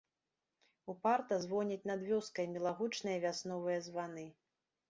[0.93, 4.29] Упарта звоняць над вёскай мілагучныя вясновыя званы.